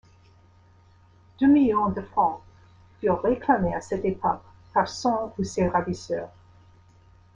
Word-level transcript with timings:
Deux 1.39 1.45
millions 1.45 1.89
de 1.89 2.01
francs 2.01 2.41
furent 2.99 3.21
réclamés 3.21 3.71
à 3.75 3.81
cette 3.81 4.03
époque 4.03 4.41
par 4.73 4.87
son 4.87 5.31
ou 5.37 5.43
ses 5.43 5.67
ravisseurs. 5.67 6.31